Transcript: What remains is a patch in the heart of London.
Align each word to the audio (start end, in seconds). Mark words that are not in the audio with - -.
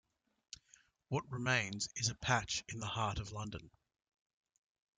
What 1.09 1.29
remains 1.29 1.87
is 1.95 2.09
a 2.09 2.15
patch 2.15 2.63
in 2.69 2.79
the 2.79 2.87
heart 2.87 3.19
of 3.19 3.31
London. 3.31 3.69